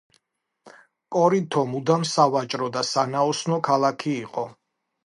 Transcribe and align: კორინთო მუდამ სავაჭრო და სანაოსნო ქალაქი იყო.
კორინთო 1.17 1.63
მუდამ 1.75 2.07
სავაჭრო 2.13 2.73
და 2.79 2.85
სანაოსნო 2.95 3.63
ქალაქი 3.71 4.17
იყო. 4.29 4.53